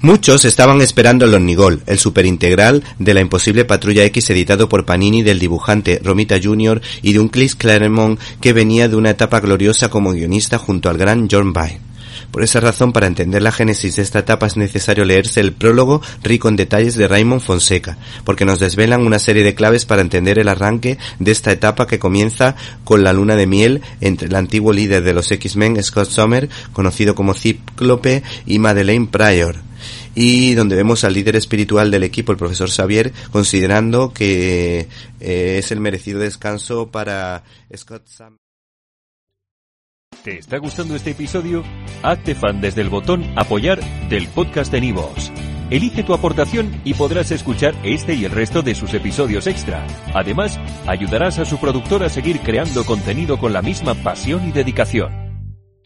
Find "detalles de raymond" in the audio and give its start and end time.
16.56-17.40